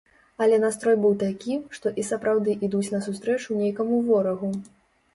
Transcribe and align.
Але 0.45 0.55
настрой 0.63 0.97
быў 1.03 1.13
такі, 1.25 1.59
што 1.79 1.93
і 2.05 2.07
сапраўды 2.11 2.57
ідуць 2.71 2.85
насустрэчу 2.97 3.63
нейкаму 3.63 4.05
ворагу. 4.13 4.55